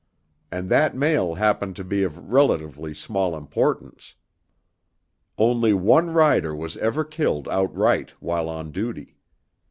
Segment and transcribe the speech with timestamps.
[0.51, 4.15] And that mail happened to be of relatively small importance.
[5.37, 9.19] Only one rider was ever killed outright while on duty.